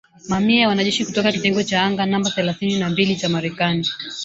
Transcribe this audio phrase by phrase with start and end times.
[0.29, 3.87] Mamia ya wanajeshi kutoka kitengo cha anga namba themanini na mbili cha Marekani.